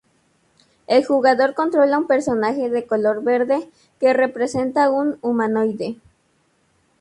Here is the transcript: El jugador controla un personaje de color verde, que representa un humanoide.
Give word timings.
El 0.87 1.05
jugador 1.05 1.53
controla 1.53 1.99
un 1.99 2.07
personaje 2.07 2.71
de 2.71 2.87
color 2.87 3.21
verde, 3.23 3.69
que 3.99 4.13
representa 4.13 4.89
un 4.89 5.19
humanoide. 5.21 5.97